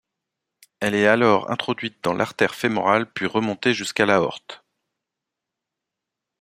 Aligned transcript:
Elle 0.79 0.95
est 0.95 1.05
alors 1.05 1.51
introduite 1.51 2.03
dans 2.03 2.13
l’artère 2.15 2.55
fémorale 2.55 3.05
puis 3.13 3.27
remontée 3.27 3.75
jusqu’à 3.75 4.07
l’aorte. 4.07 4.65